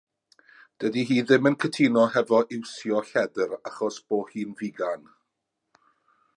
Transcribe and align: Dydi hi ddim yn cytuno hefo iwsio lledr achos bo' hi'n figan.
Dydi 0.83 1.03
hi 1.09 1.17
ddim 1.31 1.49
yn 1.49 1.57
cytuno 1.65 2.05
hefo 2.15 2.39
iwsio 2.57 3.03
lledr 3.11 3.55
achos 3.59 4.03
bo' 4.09 4.23
hi'n 4.33 4.59
figan. 4.63 5.09